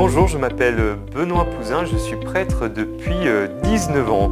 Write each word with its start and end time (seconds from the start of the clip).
Bonjour, 0.00 0.28
je 0.28 0.38
m'appelle 0.38 0.96
Benoît 1.12 1.44
Pouzin, 1.44 1.84
je 1.84 1.96
suis 1.96 2.14
prêtre 2.14 2.68
depuis 2.68 3.16
19 3.64 4.10
ans. 4.12 4.28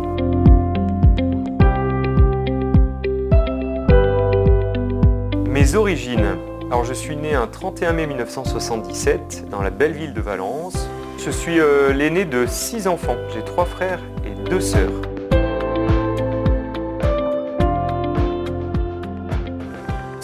Mes 5.49 5.75
origines. 5.75 6.37
Alors 6.71 6.85
je 6.85 6.95
suis 6.95 7.17
né 7.17 7.35
un 7.35 7.49
31 7.49 7.95
mai 7.95 8.07
1977 8.07 9.47
dans 9.51 9.61
la 9.61 9.71
belle 9.71 9.95
ville 9.95 10.15
de 10.15 10.21
Valence. 10.21 10.89
Je 11.19 11.33
suis 11.33 11.59
euh, 11.59 11.93
l'aîné 11.93 12.25
de 12.25 12.47
six 12.47 12.87
enfants. 12.87 13.17
J'ai 13.35 13.43
trois 13.43 13.65
frères 13.65 14.03
et 14.25 14.49
deux 14.49 14.61
sœurs. 14.61 15.06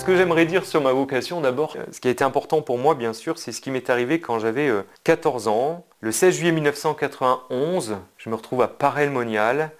Ce 0.03 0.05
que 0.05 0.16
j'aimerais 0.16 0.46
dire 0.46 0.66
sur 0.66 0.80
ma 0.80 0.91
vocation 0.91 1.41
d'abord, 1.41 1.77
ce 1.93 2.00
qui 2.00 2.09
a 2.09 2.11
été 2.11 2.25
important 2.25 2.61
pour 2.61 2.77
moi 2.77 2.96
bien 2.96 3.12
sûr, 3.12 3.39
c'est 3.39 3.52
ce 3.52 3.60
qui 3.60 3.70
m'est 3.70 3.88
arrivé 3.88 4.19
quand 4.19 4.41
j'avais 4.41 4.69
14 5.05 5.47
euh, 5.47 5.51
ans. 5.52 5.87
Le 6.01 6.10
16 6.10 6.34
juillet 6.34 6.51
1991, 6.51 7.98
je 8.19 8.29
me 8.29 8.34
retrouve 8.34 8.62
à 8.62 8.66
Paray-le-Monial 8.66 9.70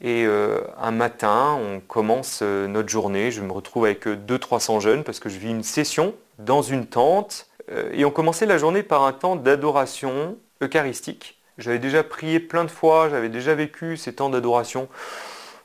et 0.00 0.24
euh, 0.24 0.60
un 0.80 0.92
matin, 0.92 1.58
on 1.60 1.80
commence 1.80 2.42
euh, 2.42 2.68
notre 2.68 2.90
journée. 2.90 3.32
Je 3.32 3.40
me 3.40 3.50
retrouve 3.50 3.86
avec 3.86 4.06
200-300 4.06 4.80
jeunes 4.80 5.02
parce 5.02 5.18
que 5.18 5.28
je 5.28 5.38
vis 5.38 5.50
une 5.50 5.64
session 5.64 6.14
dans 6.38 6.62
une 6.62 6.86
tente. 6.86 7.48
Et 7.92 8.04
on 8.04 8.12
commençait 8.12 8.46
la 8.46 8.58
journée 8.58 8.84
par 8.84 9.02
un 9.02 9.12
temps 9.12 9.34
d'adoration 9.34 10.36
eucharistique. 10.62 11.40
J'avais 11.58 11.80
déjà 11.80 12.04
prié 12.04 12.38
plein 12.38 12.64
de 12.64 12.70
fois, 12.70 13.08
j'avais 13.08 13.28
déjà 13.28 13.56
vécu 13.56 13.96
ces 13.96 14.14
temps 14.14 14.30
d'adoration. 14.30 14.88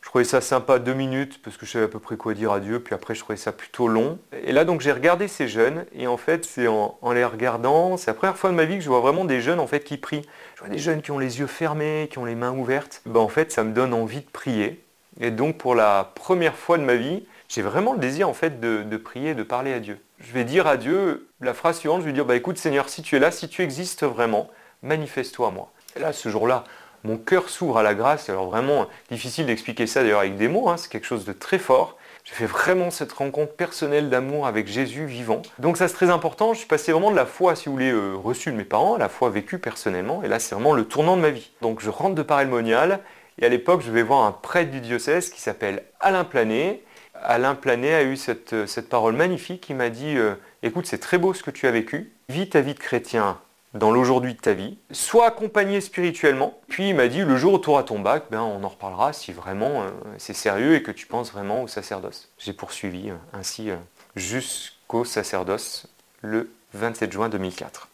Je 0.07 0.09
trouvais 0.09 0.23
ça 0.23 0.39
sympa 0.39 0.79
deux 0.79 0.93
minutes 0.93 1.41
parce 1.43 1.57
que 1.57 1.65
je 1.65 1.71
savais 1.71 1.83
à 1.83 1.89
peu 1.89 1.99
près 1.99 2.15
quoi 2.15 2.33
dire 2.33 2.53
à 2.53 2.61
Dieu, 2.61 2.79
puis 2.79 2.95
après 2.95 3.13
je 3.13 3.19
trouvais 3.19 3.35
ça 3.35 3.51
plutôt 3.51 3.89
long. 3.89 4.19
Et 4.41 4.53
là 4.53 4.63
donc 4.63 4.79
j'ai 4.79 4.93
regardé 4.93 5.27
ces 5.27 5.49
jeunes 5.49 5.85
et 5.93 6.07
en 6.07 6.15
fait 6.15 6.45
c'est 6.45 6.67
en, 6.67 6.97
les 7.11 7.25
regardant, 7.25 7.97
c'est 7.97 8.11
la 8.11 8.13
première 8.13 8.37
fois 8.37 8.51
de 8.51 8.55
ma 8.55 8.63
vie 8.63 8.77
que 8.77 8.83
je 8.85 8.87
vois 8.87 9.01
vraiment 9.01 9.25
des 9.25 9.41
jeunes 9.41 9.59
en 9.59 9.67
fait 9.67 9.83
qui 9.83 9.97
prient. 9.97 10.21
Je 10.55 10.61
vois 10.61 10.69
des 10.69 10.77
jeunes 10.77 11.01
qui 11.01 11.11
ont 11.11 11.19
les 11.19 11.39
yeux 11.39 11.45
fermés, 11.45 12.07
qui 12.09 12.19
ont 12.19 12.23
les 12.23 12.35
mains 12.35 12.53
ouvertes. 12.53 13.01
Ben, 13.05 13.19
en 13.19 13.27
fait 13.27 13.51
ça 13.51 13.65
me 13.65 13.73
donne 13.73 13.93
envie 13.93 14.21
de 14.21 14.29
prier. 14.31 14.81
Et 15.19 15.29
donc 15.29 15.57
pour 15.57 15.75
la 15.75 16.09
première 16.15 16.55
fois 16.55 16.77
de 16.77 16.83
ma 16.83 16.95
vie, 16.95 17.25
j'ai 17.49 17.61
vraiment 17.61 17.91
le 17.91 17.99
désir 17.99 18.29
en 18.29 18.33
fait 18.33 18.61
de, 18.61 18.83
de, 18.83 18.95
prier, 18.95 19.35
de 19.35 19.43
parler 19.43 19.73
à 19.73 19.81
Dieu. 19.81 19.99
Je 20.21 20.31
vais 20.31 20.45
dire 20.45 20.67
à 20.67 20.77
Dieu 20.77 21.27
la 21.41 21.53
phrase 21.53 21.79
suivante, 21.79 21.99
je 21.99 22.05
vais 22.05 22.13
dire 22.13 22.23
bah 22.23 22.37
écoute 22.37 22.57
Seigneur, 22.57 22.87
si 22.87 23.01
tu 23.01 23.17
es 23.17 23.19
là, 23.19 23.29
si 23.29 23.49
tu 23.49 23.61
existes 23.61 24.05
vraiment, 24.05 24.49
manifeste-toi 24.83 25.49
à 25.49 25.51
moi. 25.51 25.69
Et 25.97 25.99
là 25.99 26.13
ce 26.13 26.29
jour-là, 26.29 26.63
mon 27.03 27.17
cœur 27.17 27.49
s'ouvre 27.49 27.77
à 27.77 27.83
la 27.83 27.93
grâce. 27.93 28.29
Alors 28.29 28.49
vraiment 28.49 28.87
difficile 29.09 29.45
d'expliquer 29.45 29.87
ça 29.87 30.01
d'ailleurs 30.01 30.19
avec 30.19 30.35
des 30.35 30.47
mots, 30.47 30.69
hein. 30.69 30.77
c'est 30.77 30.91
quelque 30.91 31.05
chose 31.05 31.25
de 31.25 31.33
très 31.33 31.59
fort. 31.59 31.97
J'ai 32.27 32.33
fait 32.33 32.45
vraiment 32.45 32.91
cette 32.91 33.13
rencontre 33.13 33.53
personnelle 33.53 34.09
d'amour 34.09 34.47
avec 34.47 34.67
Jésus 34.67 35.05
vivant. 35.05 35.41
Donc 35.59 35.77
ça 35.77 35.87
c'est 35.87 35.93
très 35.93 36.09
important, 36.09 36.53
je 36.53 36.59
suis 36.59 36.67
passé 36.67 36.91
vraiment 36.91 37.11
de 37.11 37.15
la 37.15 37.25
foi, 37.25 37.55
si 37.55 37.67
vous 37.67 37.71
voulez, 37.71 37.91
euh, 37.91 38.15
reçue 38.15 38.51
de 38.51 38.57
mes 38.57 38.65
parents, 38.65 38.95
à 38.95 38.97
la 38.97 39.07
foi 39.07 39.29
vécue 39.29 39.59
personnellement, 39.59 40.21
et 40.23 40.27
là 40.27 40.37
c'est 40.39 40.53
vraiment 40.53 40.73
le 40.73 40.83
tournant 40.83 41.15
de 41.15 41.21
ma 41.21 41.29
vie. 41.29 41.51
Donc 41.61 41.79
je 41.79 41.89
rentre 41.89 42.15
de 42.15 42.21
Paray-le-Monial, 42.23 42.99
et 43.39 43.45
à 43.45 43.49
l'époque 43.49 43.81
je 43.81 43.91
vais 43.91 44.03
voir 44.03 44.25
un 44.25 44.33
prêtre 44.33 44.71
du 44.71 44.81
diocèse 44.81 45.29
qui 45.29 45.39
s'appelle 45.39 45.83
Alain 46.01 46.25
Planet. 46.25 46.83
Alain 47.15 47.55
Planet 47.55 47.93
a 47.93 48.03
eu 48.03 48.17
cette, 48.17 48.89
parole 48.89 49.15
magnifique, 49.15 49.61
qui 49.61 49.73
m'a 49.73 49.89
dit, 49.89 50.17
euh, 50.17 50.35
écoute 50.63 50.85
c'est 50.85 50.97
très 50.97 51.17
beau 51.17 51.33
ce 51.33 51.43
que 51.43 51.51
tu 51.51 51.65
as 51.65 51.71
vécu, 51.71 52.11
vis 52.27 52.49
ta 52.49 52.59
vie 52.59 52.73
de 52.73 52.79
chrétien 52.79 53.39
dans 53.77 53.91
l'aujourd'hui 53.91 54.33
de 54.33 54.39
ta 54.39 54.53
vie, 54.53 54.77
soit 54.91 55.27
accompagné 55.27 55.81
spirituellement. 55.81 56.59
Puis 56.67 56.89
il 56.89 56.95
m'a 56.95 57.07
dit, 57.07 57.21
le 57.21 57.37
jour 57.37 57.53
où 57.53 57.59
tu 57.59 57.69
auras 57.69 57.83
ton 57.83 57.99
bac, 57.99 58.25
ben, 58.31 58.41
on 58.41 58.63
en 58.63 58.69
reparlera 58.69 59.13
si 59.13 59.31
vraiment 59.31 59.83
euh, 59.83 59.89
c'est 60.17 60.33
sérieux 60.33 60.75
et 60.75 60.83
que 60.83 60.91
tu 60.91 61.05
penses 61.05 61.31
vraiment 61.31 61.63
au 61.63 61.67
sacerdoce. 61.67 62.29
J'ai 62.37 62.53
poursuivi 62.53 63.09
euh, 63.09 63.15
ainsi 63.33 63.69
euh, 63.69 63.75
jusqu'au 64.15 65.05
sacerdoce 65.05 65.87
le 66.21 66.51
27 66.73 67.11
juin 67.11 67.29
2004. 67.29 67.89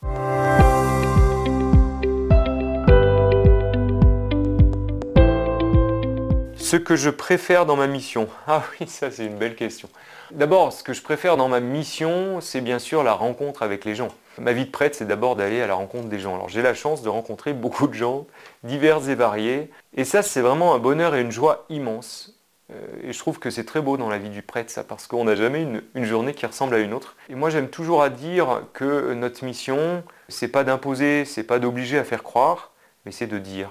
Ce 6.74 6.78
que 6.78 6.96
je 6.96 7.12
préfère 7.12 7.68
dans 7.68 7.76
ma 7.76 7.86
mission. 7.86 8.28
Ah 8.48 8.64
oui, 8.72 8.88
ça 8.88 9.12
c'est 9.12 9.28
une 9.28 9.38
belle 9.38 9.56
question. 9.56 9.90
D'abord, 10.32 10.74
ce 10.74 10.82
que 10.82 10.92
je 10.92 11.04
préfère 11.04 11.38
dans 11.38 11.48
ma 11.48 11.60
mission, 11.60 12.42
c'est 12.42 12.62
bien 12.62 12.80
sûr 12.80 13.04
la 13.04 13.14
rencontre 13.14 13.62
avec 13.62 13.86
les 13.86 13.94
gens. 13.94 14.08
Ma 14.40 14.54
vie 14.54 14.66
de 14.66 14.72
prêtre, 14.72 14.96
c'est 14.96 15.06
d'abord 15.06 15.36
d'aller 15.36 15.62
à 15.62 15.68
la 15.68 15.76
rencontre 15.76 16.08
des 16.08 16.18
gens. 16.18 16.34
Alors 16.34 16.50
j'ai 16.50 16.64
la 16.64 16.74
chance 16.74 17.04
de 17.04 17.10
rencontrer 17.10 17.54
beaucoup 17.54 17.86
de 17.86 17.94
gens, 17.94 18.26
divers 18.64 19.08
et 19.08 19.14
variés. 19.14 19.70
Et 19.96 20.04
ça, 20.04 20.24
c'est 20.24 20.42
vraiment 20.42 20.74
un 20.74 20.80
bonheur 20.80 21.14
et 21.14 21.22
une 21.22 21.32
joie 21.32 21.68
immense. 21.70 22.40
Euh, 22.72 22.88
et 23.04 23.14
je 23.14 23.20
trouve 23.20 23.38
que 23.38 23.52
c'est 23.52 23.66
très 23.66 23.80
beau 23.80 23.96
dans 23.96 24.10
la 24.10 24.18
vie 24.18 24.32
du 24.32 24.42
prêtre, 24.42 24.72
ça, 24.72 24.84
parce 24.84 25.06
qu'on 25.06 25.26
n'a 25.26 25.36
jamais 25.36 25.62
une, 25.62 25.84
une, 25.94 26.06
journée 26.06 26.34
qui 26.34 26.48
ressemble 26.48 26.74
à 26.74 26.80
une 26.80 26.96
autre. 26.96 27.16
Et 27.30 27.36
moi, 27.36 27.52
j'aime 27.52 27.70
toujours 27.70 28.02
à 28.02 28.10
dire 28.10 28.64
que 28.74 29.14
notre 29.14 29.46
mission, 29.46 30.04
c'est 30.28 30.48
pas 30.48 30.64
d'imposer, 30.64 31.26
c'est 31.26 31.44
pas 31.44 31.60
d'obliger 31.60 32.00
à 32.00 32.04
faire 32.04 32.24
croire, 32.24 32.72
mais 33.06 33.12
c'est 33.12 33.28
de 33.28 33.38
dire. 33.38 33.70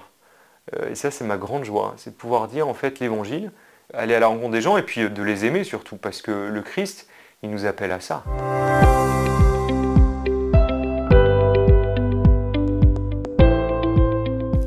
Euh, 0.79 0.91
et 0.91 0.95
ça, 0.95 1.11
c'est 1.11 1.23
ma 1.23 1.37
grande 1.37 1.63
joie, 1.63 1.93
c'est 1.97 2.11
de 2.11 2.15
pouvoir 2.15 2.47
dire 2.47 2.67
en 2.67 2.73
fait 2.73 2.99
l'évangile, 2.99 3.51
aller 3.93 4.15
à 4.15 4.19
la 4.19 4.27
rencontre 4.27 4.51
des 4.51 4.61
gens 4.61 4.77
et 4.77 4.83
puis 4.83 5.09
de 5.09 5.23
les 5.23 5.45
aimer 5.45 5.63
surtout, 5.63 5.97
parce 5.97 6.21
que 6.21 6.31
le 6.31 6.61
Christ, 6.61 7.07
il 7.41 7.49
nous 7.49 7.65
appelle 7.65 7.91
à 7.91 7.99
ça. 7.99 8.23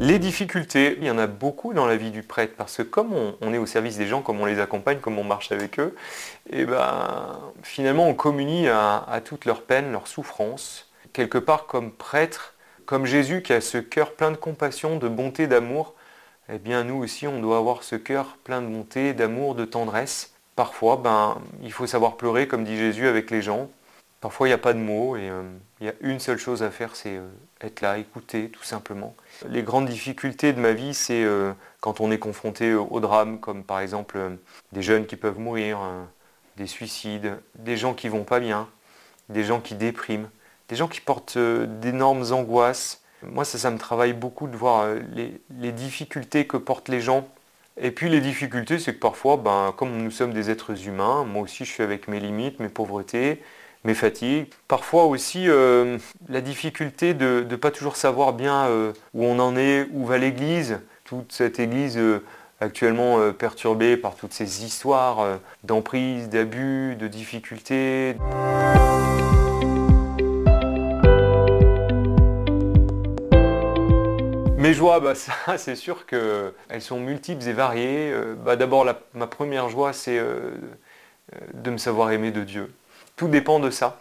Les 0.00 0.20
difficultés, 0.20 0.96
il 1.00 1.04
y 1.04 1.10
en 1.10 1.18
a 1.18 1.26
beaucoup 1.26 1.74
dans 1.74 1.86
la 1.86 1.96
vie 1.96 2.12
du 2.12 2.22
prêtre, 2.22 2.54
parce 2.56 2.76
que 2.76 2.82
comme 2.82 3.12
on, 3.40 3.52
est 3.52 3.58
au 3.58 3.66
service 3.66 3.98
des 3.98 4.06
gens, 4.06 4.22
comme 4.22 4.40
on 4.40 4.44
les 4.44 4.60
accompagne, 4.60 4.98
comme 4.98 5.18
on 5.18 5.24
marche 5.24 5.50
avec 5.50 5.80
eux, 5.80 5.96
et 6.48 6.60
eh 6.60 6.64
ben, 6.64 7.40
finalement 7.62 8.08
on 8.08 8.14
communie 8.14 8.68
à 8.68 9.20
toutes 9.24 9.46
leurs 9.46 9.62
peines, 9.62 9.90
leurs 9.90 10.06
souffrances. 10.06 10.88
Quelque 11.12 11.38
part 11.38 11.66
comme 11.66 11.90
prêtre, 11.90 12.55
comme 12.86 13.04
Jésus 13.04 13.42
qui 13.42 13.52
a 13.52 13.60
ce 13.60 13.78
cœur 13.78 14.14
plein 14.14 14.30
de 14.30 14.36
compassion, 14.36 14.96
de 14.96 15.08
bonté, 15.08 15.46
d'amour, 15.46 15.94
eh 16.48 16.58
bien 16.58 16.84
nous 16.84 17.02
aussi 17.02 17.26
on 17.26 17.40
doit 17.40 17.58
avoir 17.58 17.82
ce 17.82 17.96
cœur 17.96 18.38
plein 18.44 18.62
de 18.62 18.68
bonté, 18.68 19.12
d'amour, 19.12 19.54
de 19.54 19.64
tendresse. 19.64 20.32
Parfois, 20.54 20.96
ben, 20.96 21.38
il 21.62 21.72
faut 21.72 21.86
savoir 21.86 22.16
pleurer, 22.16 22.48
comme 22.48 22.64
dit 22.64 22.78
Jésus, 22.78 23.06
avec 23.06 23.30
les 23.30 23.42
gens. 23.42 23.68
Parfois, 24.22 24.46
il 24.46 24.50
n'y 24.50 24.54
a 24.54 24.58
pas 24.58 24.72
de 24.72 24.78
mots 24.78 25.16
et 25.16 25.28
euh, 25.28 25.42
il 25.80 25.86
y 25.86 25.90
a 25.90 25.92
une 26.00 26.18
seule 26.18 26.38
chose 26.38 26.62
à 26.62 26.70
faire, 26.70 26.96
c'est 26.96 27.16
euh, 27.16 27.28
être 27.60 27.82
là, 27.82 27.98
écouter, 27.98 28.48
tout 28.48 28.62
simplement. 28.62 29.14
Les 29.46 29.62
grandes 29.62 29.86
difficultés 29.86 30.54
de 30.54 30.60
ma 30.60 30.72
vie, 30.72 30.94
c'est 30.94 31.24
euh, 31.24 31.52
quand 31.80 32.00
on 32.00 32.10
est 32.10 32.18
confronté 32.18 32.72
au 32.72 33.00
drame, 33.00 33.38
comme 33.38 33.62
par 33.62 33.80
exemple 33.80 34.18
des 34.72 34.82
jeunes 34.82 35.04
qui 35.04 35.16
peuvent 35.16 35.38
mourir, 35.38 35.78
des 36.56 36.66
suicides, 36.66 37.36
des 37.56 37.76
gens 37.76 37.92
qui 37.92 38.08
vont 38.08 38.24
pas 38.24 38.40
bien, 38.40 38.68
des 39.28 39.44
gens 39.44 39.60
qui 39.60 39.74
dépriment, 39.74 40.28
des 40.68 40.76
gens 40.76 40.88
qui 40.88 41.00
portent 41.00 41.38
d'énormes 41.38 42.32
angoisses. 42.32 43.02
Moi, 43.22 43.44
ça, 43.44 43.58
ça 43.58 43.70
me 43.70 43.78
travaille 43.78 44.12
beaucoup 44.12 44.46
de 44.46 44.56
voir 44.56 44.86
les, 45.14 45.72
difficultés 45.72 46.46
que 46.46 46.56
portent 46.56 46.88
les 46.88 47.00
gens. 47.00 47.28
Et 47.78 47.90
puis 47.90 48.08
les 48.08 48.20
difficultés, 48.20 48.78
c'est 48.78 48.94
que 48.94 49.00
parfois, 49.00 49.36
ben, 49.36 49.74
comme 49.76 50.02
nous 50.02 50.10
sommes 50.10 50.32
des 50.32 50.50
êtres 50.50 50.86
humains, 50.86 51.24
moi 51.24 51.42
aussi 51.42 51.64
je 51.64 51.70
suis 51.70 51.82
avec 51.82 52.08
mes 52.08 52.20
limites, 52.20 52.58
mes 52.58 52.70
pauvretés, 52.70 53.42
mes 53.84 53.94
fatigues. 53.94 54.46
Parfois 54.68 55.04
aussi 55.04 55.48
euh, 55.48 55.98
la 56.28 56.40
difficulté 56.40 57.14
de 57.14 57.46
ne 57.48 57.56
pas 57.56 57.70
toujours 57.70 57.96
savoir 57.96 58.32
bien 58.32 58.66
euh, 58.66 58.92
où 59.14 59.24
on 59.24 59.38
en 59.38 59.56
est, 59.56 59.86
où 59.92 60.04
va 60.04 60.18
l'Église. 60.18 60.80
Toute 61.04 61.32
cette 61.32 61.60
Église 61.60 61.96
euh, 61.98 62.22
actuellement 62.60 63.32
perturbée 63.32 63.98
par 63.98 64.14
toutes 64.14 64.32
ces 64.32 64.64
histoires 64.64 65.38
d'emprise, 65.62 66.30
d'abus, 66.30 66.96
de 66.96 67.06
difficultés. 67.06 68.16
Mes 74.66 74.74
joies, 74.74 75.00
bah, 75.00 75.14
ça, 75.14 75.32
c'est 75.58 75.76
sûr 75.76 76.06
qu'elles 76.06 76.80
sont 76.80 76.98
multiples 76.98 77.46
et 77.48 77.52
variées. 77.52 78.12
Bah, 78.44 78.56
d'abord, 78.56 78.84
ma 79.14 79.26
première 79.26 79.68
joie, 79.68 79.92
c'est 79.92 80.20
de 81.54 81.70
me 81.70 81.78
savoir 81.78 82.10
aimer 82.10 82.32
de 82.32 82.42
Dieu 82.42 82.72
tout 83.16 83.28
dépend 83.28 83.58
de 83.58 83.70
ça. 83.70 83.98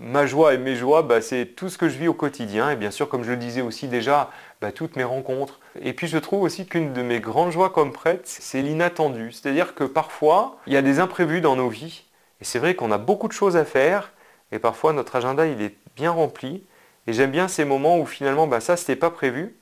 Ma 0.00 0.24
joie 0.24 0.54
et 0.54 0.58
mes 0.58 0.76
joies, 0.76 1.02
bah, 1.02 1.20
c'est 1.20 1.44
tout 1.44 1.68
ce 1.68 1.76
que 1.76 1.88
je 1.88 1.98
vis 1.98 2.08
au 2.08 2.14
quotidien. 2.14 2.70
Et 2.70 2.76
bien 2.76 2.90
sûr, 2.90 3.08
comme 3.08 3.24
je 3.24 3.30
le 3.30 3.36
disais 3.36 3.60
aussi 3.60 3.88
déjà, 3.88 4.30
bah, 4.60 4.72
toutes 4.72 4.96
mes 4.96 5.04
rencontres. 5.04 5.60
Et 5.80 5.92
puis 5.92 6.06
je 6.06 6.16
trouve 6.18 6.42
aussi 6.42 6.66
qu'une 6.66 6.92
de 6.92 7.02
mes 7.02 7.20
grandes 7.20 7.50
joies 7.50 7.70
comme 7.70 7.92
prêtre, 7.92 8.22
c'est 8.24 8.62
l'inattendu. 8.62 9.32
C'est-à-dire 9.32 9.74
que 9.74 9.84
parfois, 9.84 10.56
il 10.66 10.72
y 10.72 10.76
a 10.76 10.82
des 10.82 11.00
imprévus 11.00 11.40
dans 11.40 11.56
nos 11.56 11.68
vies. 11.68 12.04
Et 12.40 12.44
c'est 12.44 12.58
vrai 12.58 12.74
qu'on 12.74 12.90
a 12.90 12.98
beaucoup 12.98 13.28
de 13.28 13.32
choses 13.32 13.56
à 13.56 13.64
faire. 13.64 14.12
Et 14.50 14.58
parfois, 14.58 14.92
notre 14.92 15.16
agenda, 15.16 15.46
il 15.46 15.60
est 15.60 15.74
bien 15.96 16.10
rempli. 16.10 16.64
Et 17.06 17.12
j'aime 17.12 17.30
bien 17.30 17.48
ces 17.48 17.64
moments 17.64 17.98
où 17.98 18.06
finalement, 18.06 18.46
bah, 18.46 18.60
ça, 18.60 18.76
c'était 18.76 18.96
pas 18.96 19.10
prévu. 19.10 19.54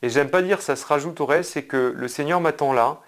Et 0.00 0.10
j'aime 0.10 0.30
pas 0.30 0.42
dire 0.42 0.62
ça 0.62 0.76
se 0.76 0.86
rajoute 0.86 1.20
au 1.20 1.26
reste, 1.26 1.54
c'est 1.54 1.64
que 1.64 1.92
le 1.96 2.06
Seigneur 2.06 2.40
m'attend 2.40 2.72
là. 2.72 3.00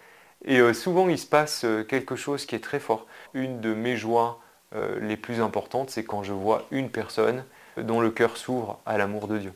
Et 0.44 0.58
euh, 0.58 0.72
souvent, 0.72 1.08
il 1.08 1.19
se 1.19 1.26
passe 1.26 1.64
euh, 1.64 1.84
quelque 1.84 2.16
chose 2.16 2.46
qui 2.46 2.56
est 2.56 2.64
très 2.64 2.81
fort. 2.81 3.06
Une 3.32 3.60
de 3.60 3.75
mes 3.75 3.96
joies, 3.96 4.40
euh, 4.75 4.98
les 5.00 5.16
plus 5.16 5.40
importantes, 5.40 5.90
c'est 5.90 6.02
quand 6.02 6.25
je 6.25 6.32
vois 6.32 6.66
une 6.72 6.90
personne 6.90 7.44
dont 7.76 8.00
le 8.00 8.10
cœur 8.10 8.37
s'ouvre 8.37 8.81
à 8.87 8.98
l'amour 8.98 9.28
de 9.28 9.38
Dieu. 9.38 9.52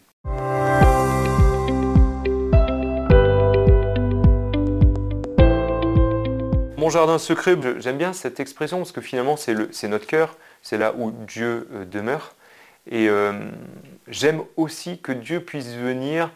Mon 6.76 6.88
jardin 6.88 7.18
secret, 7.18 7.56
j'aime 7.78 7.98
bien 7.98 8.12
cette 8.12 8.38
expression 8.38 8.78
parce 8.78 8.92
que 8.92 9.00
finalement 9.00 9.36
c'est 9.36 9.88
notre 9.88 10.06
cœur, 10.06 10.36
c'est 10.62 10.78
là 10.78 10.94
où 10.96 11.10
Dieu 11.10 11.66
demeure. 11.90 12.34
Et 12.90 13.08
j'aime 14.06 14.42
aussi 14.56 15.00
que 15.00 15.12
Dieu 15.12 15.40
puisse 15.40 15.72
venir, 15.74 16.30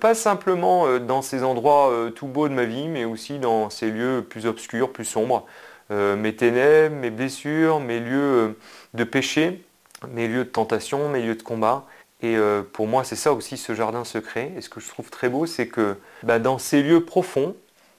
pas 0.00 0.14
simplement 0.14 0.98
dans 1.00 1.20
ces 1.20 1.42
endroits 1.42 1.92
tout 2.14 2.26
beaux 2.26 2.48
de 2.48 2.54
ma 2.54 2.64
vie, 2.64 2.88
mais 2.88 3.04
aussi 3.04 3.38
dans 3.38 3.70
ces 3.70 3.90
lieux 3.90 4.24
plus 4.28 4.46
obscurs, 4.46 4.92
plus 4.92 5.04
sombres. 5.04 5.46
mes 5.90 6.36
ténèbres, 6.36 6.94
mes 6.96 7.10
blessures, 7.10 7.80
mes 7.80 8.00
lieux 8.00 8.56
de 8.94 9.04
péché, 9.04 9.64
mes 10.08 10.28
lieux 10.28 10.44
de 10.44 10.50
tentation, 10.50 11.08
mes 11.08 11.22
lieux 11.22 11.34
de 11.34 11.42
combat. 11.42 11.84
Et 12.24 12.36
euh, 12.36 12.62
pour 12.62 12.86
moi, 12.86 13.04
c'est 13.04 13.16
ça 13.16 13.34
aussi 13.34 13.58
ce 13.58 13.74
jardin 13.74 14.02
secret. 14.04 14.52
Et 14.56 14.62
ce 14.62 14.70
que 14.70 14.80
je 14.80 14.88
trouve 14.88 15.10
très 15.10 15.28
beau, 15.28 15.44
c'est 15.44 15.68
que 15.68 15.96
bah, 16.22 16.38
dans 16.38 16.58
ces 16.58 16.82
lieux 16.82 17.04
profonds, 17.04 17.54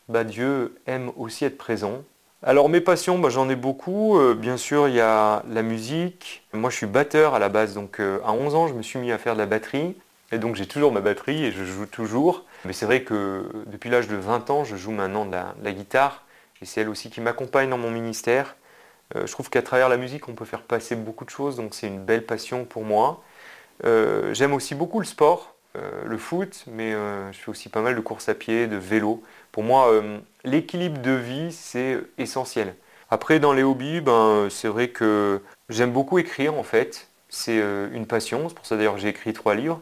bah, 0.09 0.23
Dieu 0.23 0.75
aime 0.87 1.11
aussi 1.15 1.45
être 1.45 1.57
présent. 1.57 2.03
Alors 2.41 2.67
mes 2.69 2.81
passions, 2.81 3.19
bah, 3.19 3.29
j'en 3.29 3.49
ai 3.49 3.55
beaucoup. 3.55 4.17
Euh, 4.17 4.33
bien 4.33 4.57
sûr, 4.57 4.87
il 4.87 4.95
y 4.95 4.99
a 4.99 5.43
la 5.47 5.61
musique. 5.61 6.43
Moi, 6.53 6.71
je 6.71 6.77
suis 6.77 6.87
batteur 6.87 7.35
à 7.35 7.39
la 7.39 7.49
base. 7.49 7.75
Donc 7.75 7.99
euh, 7.99 8.19
à 8.25 8.31
11 8.33 8.55
ans, 8.55 8.67
je 8.67 8.73
me 8.73 8.81
suis 8.81 8.97
mis 8.97 9.11
à 9.11 9.19
faire 9.19 9.33
de 9.33 9.39
la 9.39 9.45
batterie. 9.45 9.95
Et 10.31 10.37
donc 10.37 10.55
j'ai 10.55 10.67
toujours 10.67 10.91
ma 10.91 11.01
batterie 11.01 11.45
et 11.45 11.51
je 11.51 11.63
joue 11.63 11.85
toujours. 11.85 12.45
Mais 12.65 12.73
c'est 12.73 12.85
vrai 12.85 13.03
que 13.03 13.45
depuis 13.67 13.89
l'âge 13.89 14.07
de 14.07 14.15
20 14.15 14.49
ans, 14.49 14.63
je 14.63 14.75
joue 14.75 14.91
maintenant 14.91 15.25
de 15.25 15.35
la 15.63 15.71
guitare. 15.71 16.23
Et 16.61 16.65
c'est 16.65 16.81
elle 16.81 16.89
aussi 16.89 17.09
qui 17.09 17.21
m'accompagne 17.21 17.69
dans 17.69 17.77
mon 17.77 17.91
ministère. 17.91 18.55
Euh, 19.15 19.27
je 19.27 19.31
trouve 19.31 19.49
qu'à 19.49 19.61
travers 19.61 19.89
la 19.89 19.97
musique, 19.97 20.27
on 20.29 20.33
peut 20.33 20.45
faire 20.45 20.61
passer 20.61 20.95
beaucoup 20.95 21.25
de 21.25 21.29
choses, 21.29 21.55
donc 21.55 21.73
c'est 21.73 21.87
une 21.87 22.03
belle 22.03 22.25
passion 22.25 22.65
pour 22.65 22.83
moi. 22.83 23.23
Euh, 23.83 24.33
j'aime 24.33 24.53
aussi 24.53 24.73
beaucoup 24.73 24.99
le 24.99 25.05
sport, 25.05 25.55
euh, 25.75 26.03
le 26.05 26.17
foot, 26.17 26.63
mais 26.67 26.91
je 26.91 27.37
fais 27.37 27.49
aussi 27.49 27.69
pas 27.69 27.81
mal 27.81 27.95
de 27.95 28.01
courses 28.01 28.29
à 28.29 28.35
pied, 28.35 28.67
de 28.67 28.77
vélo. 28.77 29.23
Pour 29.51 29.63
moi, 29.63 29.91
l'équilibre 30.43 31.01
de 31.01 31.11
vie, 31.11 31.51
c'est 31.51 31.99
essentiel. 32.17 32.75
Après, 33.09 33.39
dans 33.39 33.53
les 33.53 33.63
hobbies, 33.63 34.01
ben, 34.01 34.47
c'est 34.49 34.67
vrai 34.67 34.89
que 34.89 35.41
j'aime 35.69 35.91
beaucoup 35.91 36.17
écrire 36.17 36.55
en 36.55 36.63
fait. 36.63 37.07
C'est 37.29 37.57
une 37.93 38.05
passion, 38.07 38.49
c'est 38.49 38.55
pour 38.55 38.65
ça 38.65 38.75
d'ailleurs 38.75 38.95
que 38.95 39.01
j'ai 39.01 39.09
écrit 39.09 39.33
trois 39.33 39.55
livres. 39.55 39.81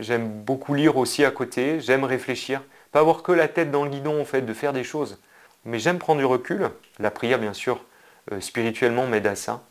J'aime 0.00 0.28
beaucoup 0.42 0.74
lire 0.74 0.96
aussi 0.96 1.24
à 1.24 1.30
côté, 1.30 1.80
j'aime 1.80 2.04
réfléchir. 2.04 2.62
Pas 2.92 3.00
avoir 3.00 3.22
que 3.22 3.30
la 3.30 3.46
tête 3.46 3.70
dans 3.70 3.84
le 3.84 3.90
guidon 3.90 4.24
fait, 4.24 4.42
de 4.42 4.52
faire 4.52 4.72
des 4.72 4.82
choses. 4.82 5.20
Mais 5.64 5.78
j'aime 5.78 5.98
prendre 5.98 6.18
du 6.18 6.24
recul. 6.24 6.70
La 6.98 7.10
prière, 7.10 7.38
bien 7.38 7.52
sûr, 7.52 7.84
euh, 8.32 8.40
spirituellement 8.40 9.06
m'aide 9.06 9.26
à 9.26 9.36
ça. 9.36 9.62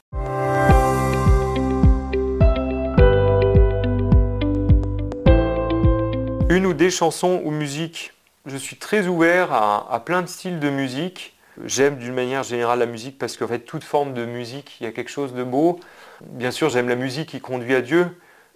Une 6.50 6.66
ou 6.66 6.74
des 6.74 6.90
chansons 6.90 7.42
ou 7.44 7.52
musique. 7.52 8.14
Je 8.46 8.56
suis 8.56 8.78
très 8.78 9.08
ouvert 9.08 9.52
à, 9.52 10.02
plein 10.06 10.22
de 10.22 10.28
styles 10.28 10.60
de 10.60 10.70
musique. 10.70 11.36
J'aime 11.66 11.98
d'une 11.98 12.14
manière 12.14 12.44
générale 12.44 12.80
la 12.80 12.86
musique 12.86 13.18
parce 13.18 13.36
qu'en 13.36 13.48
fait, 13.48 13.60
toute 13.60 13.84
forme 13.84 14.14
de 14.14 14.26
musique, 14.26 14.78
il 14.80 14.86
y 14.86 14.88
a 14.88 14.92
quelque 14.92 15.12
chose 15.12 15.34
de 15.34 15.44
beau. 15.44 15.80
Bien 16.22 16.52
sûr, 16.52 16.70
j'aime 16.70 16.88
la 16.88 16.96
musique 16.96 17.30
qui 17.30 17.42
conduit 17.42 17.76
à 17.76 17.82
Dieu, 17.82 18.08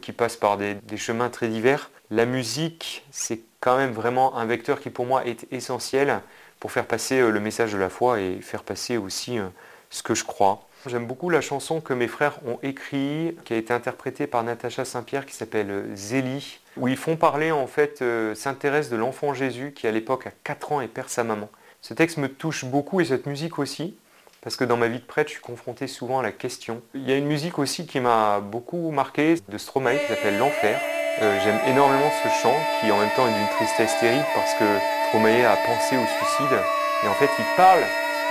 qui 0.03 0.11
passe 0.11 0.35
par 0.35 0.57
des, 0.57 0.77
chemins 0.97 1.29
très 1.29 1.47
divers. 1.47 1.89
La 2.11 2.25
musique, 2.25 3.05
c'est 3.11 3.39
quand 3.59 3.77
même 3.77 3.91
vraiment 3.91 4.37
un 4.37 4.45
vecteur 4.45 4.79
qui 4.79 4.89
pour 4.89 5.05
moi 5.05 5.25
est 5.25 5.47
essentiel 5.51 6.21
pour 6.59 6.71
faire 6.71 6.85
passer 6.85 7.19
euh, 7.19 7.29
le 7.29 7.39
message 7.39 7.73
de 7.73 7.77
la 7.77 7.89
foi 7.89 8.19
et 8.19 8.39
faire 8.41 8.63
passer 8.63 8.97
aussi 8.97 9.39
euh, 9.39 9.47
ce 9.89 10.03
que 10.03 10.13
je 10.13 10.23
crois. 10.23 10.67
J'aime 10.85 11.07
beaucoup 11.07 11.29
la 11.29 11.39
chanson 11.39 11.79
que 11.79 11.93
mes 11.93 12.09
frères 12.09 12.39
ont 12.45 12.59
écrite, 12.61 13.41
qui 13.45 13.53
a 13.53 13.57
été 13.57 13.73
interprétée 13.73 14.27
par 14.27 14.43
Natacha 14.43 14.83
Saint-Pierre, 14.83 15.25
qui 15.25 15.33
s'appelle 15.33 15.71
euh, 15.71 15.95
Zélie, 15.95 16.59
où 16.75 16.89
ils 16.89 16.97
font 16.97 17.15
parler, 17.15 17.51
en 17.51 17.67
fait, 17.67 18.01
euh, 18.01 18.35
s'intéressent 18.35 18.91
de 18.91 18.97
l'enfant 18.97 19.33
Jésus, 19.33 19.71
qui 19.73 19.87
à 19.87 19.91
l'époque 19.91 20.27
a 20.27 20.31
4 20.43 20.73
ans 20.73 20.81
et 20.81 20.89
perd 20.89 21.07
sa 21.07 21.23
maman. 21.23 21.49
Ce 21.81 21.93
texte 21.93 22.17
me 22.17 22.27
touche 22.27 22.65
beaucoup 22.65 22.99
et 22.99 23.05
cette 23.05 23.27
musique 23.27 23.59
aussi, 23.59 23.95
parce 24.43 24.57
que 24.57 24.65
dans 24.65 24.77
ma 24.77 24.87
vie 24.87 24.99
de 24.99 25.05
prêtre, 25.05 25.29
je 25.29 25.35
suis 25.35 25.41
confronté 25.41 25.87
souvent 25.87 26.19
à 26.19 26.23
la 26.23 26.31
question. 26.31 26.81
Il 26.93 27.09
y 27.09 27.13
a 27.13 27.17
une 27.17 27.27
musique 27.27 27.57
aussi 27.59 27.85
qui 27.85 27.99
m'a 27.99 28.41
beaucoup 28.41 28.91
marqué, 28.91 29.35
de 29.47 29.57
Stromae, 29.57 29.97
qui 29.97 30.07
s'appelle 30.07 30.37
L'Enfer. 30.37 30.79
Euh, 31.21 31.39
j'aime 31.43 31.59
énormément 31.67 32.11
ce 32.23 32.29
chant, 32.41 32.55
qui 32.79 32.91
en 32.91 32.97
même 32.97 33.09
temps 33.15 33.27
est 33.27 33.33
d'une 33.33 33.47
tristesse 33.55 33.97
terrible, 33.99 34.25
parce 34.35 34.53
que 34.55 34.65
Stromae 35.07 35.45
a 35.45 35.55
pensé 35.55 35.95
au 35.95 36.05
suicide, 36.05 36.59
et 37.03 37.07
en 37.07 37.13
fait, 37.13 37.29
il 37.37 37.45
parle 37.55 37.81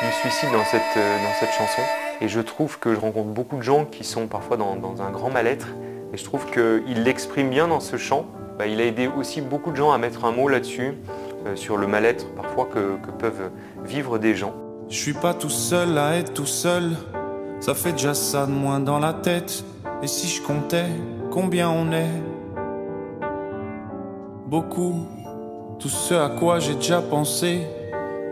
du 0.03 0.13
suicide 0.13 0.51
dans 0.53 0.65
cette, 0.65 0.83
euh, 0.97 1.17
dans 1.25 1.33
cette 1.39 1.53
chanson. 1.53 1.83
Et 2.21 2.29
je 2.29 2.41
trouve 2.41 2.79
que 2.79 2.95
je 2.95 3.01
rencontre 3.01 3.29
beaucoup 3.29 3.57
de 3.57 3.63
gens 3.63 3.85
qui 3.85 4.05
sont 4.05 4.27
parfois 4.27 4.57
dans, 4.57 5.03
un 5.03 5.11
grand 5.11 5.31
mal-être. 5.31 5.69
Et 6.13 6.17
je 6.17 6.25
trouve 6.25 6.51
qu'il 6.51 7.03
l'exprime 7.03 7.51
bien 7.51 7.69
dans 7.69 7.81
ce 7.81 7.97
chant. 7.97 8.27
Bah, 8.59 8.67
il 8.67 8.81
a 8.81 8.85
aidé 8.85 9.09
aussi 9.09 9.41
beaucoup 9.41 9.71
de 9.71 9.77
gens 9.77 9.93
à 9.93 9.99
mettre 9.99 10.25
un 10.25 10.33
mot 10.33 10.49
là-dessus, 10.49 10.95
euh, 11.47 11.57
sur 11.57 11.77
le 11.77 11.87
mal-être 11.87 12.27
parfois 12.35 12.67
que, 12.67 12.99
peuvent 13.19 13.51
vivre 13.85 14.19
des 14.19 14.35
gens. 14.35 14.55
Je 14.93 14.99
suis 14.99 15.15
pas 15.15 15.33
tout 15.33 15.49
seul 15.49 15.97
à 15.97 16.17
être 16.19 16.35
tout 16.35 16.45
seul. 16.45 16.91
Ça 17.61 17.75
fait 17.75 17.93
déjà 17.93 18.13
ça 18.13 18.45
de 18.45 18.51
moins 18.53 18.79
dans 18.79 18.99
la 18.99 19.15
tête. 19.15 19.65
Et 20.03 20.07
si 20.07 20.29
je 20.29 20.43
comptais 20.43 20.85
combien 21.31 21.71
on 21.71 21.91
est? 21.93 22.13
Beaucoup. 24.45 25.07
Tout 25.79 25.89
ce 25.89 26.13
à 26.13 26.29
quoi 26.29 26.59
j'ai 26.59 26.75
déjà 26.75 27.01
pensé. 27.01 27.63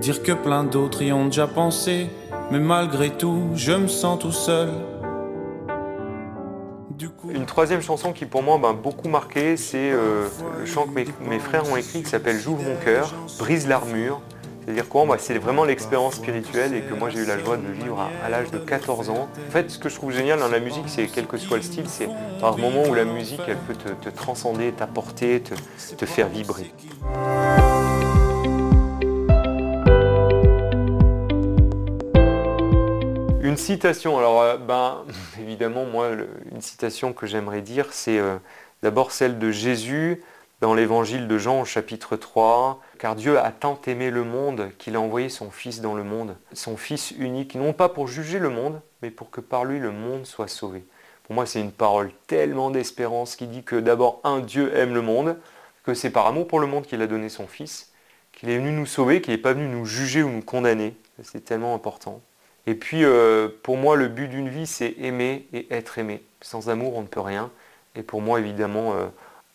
Dire 0.03 0.23
que 0.23 0.33
plein 0.33 0.65
d'autres 0.65 1.01
y 1.01 1.15
ont 1.15 1.25
déjà 1.25 1.47
pensé, 1.47 2.11
mais 2.51 2.61
malgré 2.61 3.09
tout, 3.09 3.49
je 3.55 3.73
me 3.73 3.89
sens 3.89 4.19
tout 4.19 4.31
seul. 4.31 4.69
Une 7.31 7.47
troisième 7.47 7.81
chanson 7.81 8.12
qui 8.12 8.27
pour 8.27 8.43
moi 8.43 8.59
m'a 8.59 8.75
beaucoup 8.75 9.09
marqué, 9.09 9.57
c'est 9.57 9.93
euh, 9.93 10.29
le 10.59 10.67
chant 10.67 10.87
que 10.87 10.93
mes, 10.93 11.39
frères 11.39 11.71
ont 11.73 11.77
écrit 11.77 12.03
qui 12.03 12.11
s'appelle 12.11 12.39
J'ouvre 12.39 12.62
mon 12.62 12.77
cœur, 12.85 13.15
brise 13.39 13.67
l'armure. 13.67 14.21
C'est-à-dire 14.71 14.89
quoi 14.89 15.05
bah, 15.05 15.17
C'est 15.19 15.37
vraiment 15.37 15.65
l'expérience 15.65 16.15
spirituelle 16.15 16.75
et 16.75 16.83
que 16.83 16.95
moi 16.95 17.11
j'ai 17.11 17.19
eu 17.19 17.27
la 17.27 17.41
joie 17.41 17.57
de 17.57 17.67
vivre 17.73 18.09
à, 18.25 18.29
l'âge 18.29 18.53
de 18.53 18.59
14 18.59 19.11
ans. 19.11 19.29
En 19.49 19.51
fait, 19.51 19.69
ce 19.69 19.81
que 19.81 19.89
je 19.89 19.97
trouve 19.97 20.13
génial 20.13 20.39
dans 20.39 20.47
la 20.47 20.61
musique, 20.61 20.85
c'est 20.87 21.09
quel 21.09 21.27
que 21.27 21.39
soit 21.39 21.57
le 21.57 21.65
style, 21.65 21.89
c'est 21.89 22.09
par 22.41 22.57
moment 22.57 22.85
où 22.85 22.95
la 22.95 23.05
musique, 23.05 23.41
elle 23.49 23.57
peut 23.57 23.75
te, 23.75 24.09
transcender, 24.11 24.71
t'apporter, 24.71 25.43
te 25.43 26.07
faire 26.07 26.29
vibrer. 26.29 26.73
Une 33.43 33.57
citation, 33.57 34.19
alors 34.19 34.41
euh, 34.41 34.57
ben, 34.57 34.99
évidemment 35.41 35.85
moi 35.85 36.11
une 36.53 36.61
citation 36.61 37.13
que 37.13 37.27
j'aimerais 37.27 37.63
dire 37.63 37.87
c'est 37.91 38.21
euh, 38.21 38.37
d'abord 38.85 39.11
celle 39.11 39.41
de 39.41 39.51
Jésus 39.51 40.23
dans 40.61 40.75
l'évangile 40.75 41.27
de 41.27 41.39
Jean 41.39 41.62
au 41.62 41.65
chapitre 41.65 42.17
3, 42.17 42.81
car 42.99 43.17
Dieu 43.17 43.39
a 43.39 43.51
tant 43.51 43.81
aimé 43.87 44.11
le 44.11 44.25
monde 44.25 44.71
qu'il 44.79 44.97
a 44.97 45.01
envoyé 45.01 45.29
son 45.29 45.51
Fils 45.51 45.81
dans 45.81 45.95
le 45.95 46.05
monde, 46.05 46.37
son 46.53 46.77
Fils 46.77 47.12
unique, 47.12 47.55
non 47.55 47.73
pas 47.73 47.89
pour 47.89 48.09
juger 48.09 48.39
le 48.39 48.51
monde, 48.51 48.81
mais 49.03 49.11
pour 49.11 49.31
que 49.31 49.41
par 49.41 49.65
lui 49.65 49.79
le 49.79 49.91
monde 49.91 50.27
soit 50.27 50.49
sauvé. 50.49 50.85
Pour 51.25 51.35
moi 51.35 51.47
c'est 51.47 51.61
une 51.61 51.73
parole 51.73 52.11
tellement 52.27 52.71
d'espérance 52.71 53.37
qui 53.37 53.47
dit 53.47 53.62
que 53.62 53.76
d'abord 53.76 54.21
un 54.25 54.40
Dieu 54.40 54.76
aime 54.76 54.93
le 54.93 55.02
monde, 55.02 55.37
que 55.85 55.95
c'est 55.95 56.11
par 56.11 56.26
amour 56.26 56.47
pour 56.47 56.61
le 56.61 56.67
monde 56.67 56.85
qu'il 56.85 57.00
a 57.00 57.07
donné 57.07 57.31
son 57.31 57.47
Fils, 57.47 57.93
qu'il 58.33 58.50
est 58.50 58.59
venu 58.59 58.73
nous 58.73 58.87
sauver, 58.87 59.21
qu'il 59.23 59.33
n'est 59.33 59.40
pas 59.40 59.55
venu 59.55 59.67
nous 59.67 59.87
juger 59.87 60.23
ou 60.23 60.29
nous 60.29 60.43
condamner. 60.43 60.95
C'est 61.23 61.45
tellement 61.45 61.75
important. 61.75 62.21
Et 62.67 62.75
puis, 62.75 63.05
euh, 63.05 63.49
pour 63.62 63.76
moi, 63.76 63.97
le 63.97 64.09
but 64.09 64.29
d'une 64.29 64.49
vie, 64.49 64.67
c'est 64.67 64.95
aimer 64.99 65.47
et 65.52 65.67
être 65.73 65.99
aimé. 65.99 66.23
Sans 66.40 66.69
amour, 66.69 66.97
on 66.97 67.02
ne 67.02 67.07
peut 67.07 67.21
rien. 67.21 67.50
Et 67.97 68.02
pour 68.02 68.21
moi, 68.21 68.38
évidemment, 68.38 68.95
euh, 68.95 69.07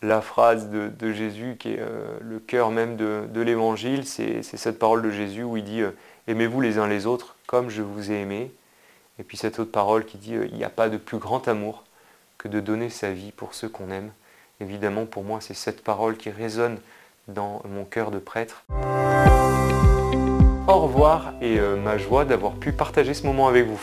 la 0.02 0.22
phrase 0.22 0.70
de, 0.70 1.12
Jésus, 1.12 1.56
qui 1.60 1.74
est 1.74 1.80
euh, 1.80 2.18
le 2.22 2.40
cœur 2.40 2.72
même 2.72 2.96
de, 2.96 3.42
l'Évangile, 3.42 4.06
c'est 4.06 4.44
cette 4.44 4.80
parole 4.80 5.02
de 5.02 5.10
Jésus 5.10 5.44
où 5.44 5.58
il 5.58 5.64
dit 5.64 5.82
Aimez-vous 6.28 6.62
les 6.62 6.78
uns 6.78 6.88
les 6.88 7.06
autres 7.06 7.36
comme 7.48 7.70
je 7.70 7.82
vous 7.82 8.12
ai 8.12 8.22
aimé. 8.22 8.52
Et 9.20 9.24
puis 9.24 9.38
cette 9.38 9.60
autre 9.60 9.72
parole 9.72 10.06
qui 10.06 10.18
dit 10.18 10.34
Il 10.34 10.56
n'y 10.56 10.64
a 10.64 10.70
pas 10.70 10.90
de 10.90 10.98
plus 10.98 11.18
grand 11.18 11.48
amour 11.48 11.84
que 12.38 12.48
de 12.48 12.60
donner 12.60 12.90
sa 12.90 13.12
vie 13.12 13.32
pour 13.32 13.54
ceux 13.54 13.70
qu'on 13.70 13.92
aime. 13.92 14.12
Évidemment, 14.60 15.06
pour 15.06 15.24
moi, 15.24 15.40
c'est 15.42 15.54
cette 15.54 15.84
parole 15.84 16.18
qui 16.18 16.30
résonne 16.30 16.78
dans 17.28 17.62
mon 17.68 17.86
cœur 17.86 18.12
de 18.12 18.20
prêtre 18.20 18.64
au 20.68 20.80
revoir 20.80 21.34
et 21.42 21.60
euh, 21.60 21.76
ma 21.76 21.98
joie 21.98 22.26
d'avoir 22.26 22.54
pu 22.54 22.72
partager 22.72 23.14
ce 23.14 23.26
moment 23.26 23.48
avec 23.48 23.68
vous. 23.68 23.80